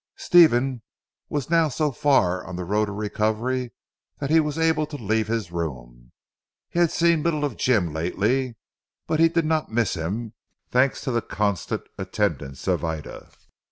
Stephen 0.17 0.81
was 1.29 1.51
now 1.51 1.69
so 1.69 1.91
far 1.91 2.43
on 2.43 2.55
the 2.55 2.63
road 2.65 2.85
to 2.87 2.91
recovery, 2.91 3.69
that 4.17 4.31
he 4.31 4.39
was 4.39 4.57
able 4.57 4.87
to 4.87 4.95
leave 4.97 5.27
his 5.27 5.51
room. 5.51 6.11
He 6.71 6.79
had 6.79 6.89
seen 6.89 7.21
little 7.21 7.45
of 7.45 7.55
Jim 7.55 7.93
lately, 7.93 8.55
but 9.05 9.19
he 9.19 9.29
did 9.29 9.45
not 9.45 9.71
miss 9.71 9.93
him, 9.93 10.33
thanks 10.71 11.01
to 11.01 11.11
the 11.11 11.21
constant 11.21 11.83
attendance 11.99 12.67
of 12.67 12.83
Ida. 12.83 13.29